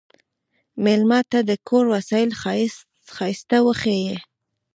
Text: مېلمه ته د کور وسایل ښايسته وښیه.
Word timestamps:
مېلمه 0.83 1.19
ته 1.31 1.39
د 1.49 1.51
کور 1.67 1.85
وسایل 1.95 2.29
ښايسته 3.15 3.57
وښیه. 3.65 4.17